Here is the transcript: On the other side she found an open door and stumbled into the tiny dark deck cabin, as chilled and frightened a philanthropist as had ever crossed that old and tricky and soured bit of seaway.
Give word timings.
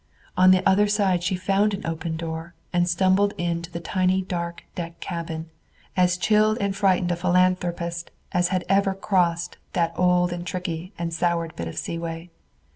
On 0.35 0.49
the 0.49 0.67
other 0.67 0.87
side 0.87 1.21
she 1.21 1.35
found 1.35 1.75
an 1.75 1.85
open 1.85 2.17
door 2.17 2.55
and 2.73 2.89
stumbled 2.89 3.35
into 3.37 3.69
the 3.69 3.79
tiny 3.79 4.23
dark 4.23 4.63
deck 4.73 4.99
cabin, 4.99 5.51
as 5.95 6.17
chilled 6.17 6.57
and 6.59 6.75
frightened 6.75 7.11
a 7.11 7.15
philanthropist 7.15 8.09
as 8.31 8.47
had 8.47 8.65
ever 8.67 8.95
crossed 8.95 9.57
that 9.73 9.93
old 9.95 10.33
and 10.33 10.43
tricky 10.43 10.91
and 10.97 11.13
soured 11.13 11.55
bit 11.55 11.67
of 11.67 11.77
seaway. 11.77 12.31